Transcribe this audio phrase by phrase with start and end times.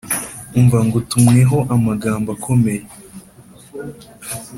[0.57, 2.83] Umva ngutumweho amagambo akomeye